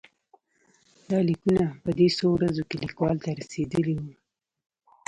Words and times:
دا 1.09 1.19
لیکونه 1.29 1.63
په 1.83 1.89
دې 1.97 2.07
څو 2.17 2.25
ورځو 2.35 2.63
کې 2.69 2.75
لیکوال 2.83 3.17
ته 3.23 3.29
رسېدلي 3.39 3.95
وو. 4.01 4.13